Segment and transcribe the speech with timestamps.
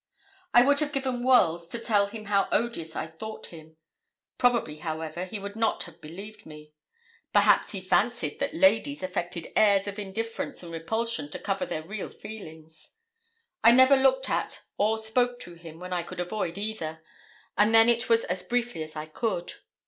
[0.51, 3.77] I would have given worlds to tell him how odious I thought him.
[4.39, 6.73] Probably, however, he would not have believed me.
[7.33, 12.09] Perhaps he fancied that 'ladies' affected airs of indifference and repulsion to cover their real
[12.09, 12.93] feelings.
[13.63, 17.03] I never looked at or spoke to him when I could avoid either,
[17.55, 19.53] and then it was as briefly as I could.